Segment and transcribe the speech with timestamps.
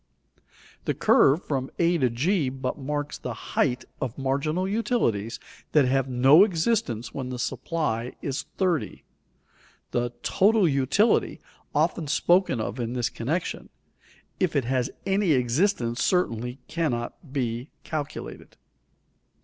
[0.85, 5.39] The curve from a g but marks the height of marginal utilities
[5.73, 9.03] that have no existence when the supply is 30.
[9.91, 11.39] The "total utility,"
[11.75, 13.69] often spoken of in this connection,
[14.39, 18.57] if it has any existence certainly cannot be calculated.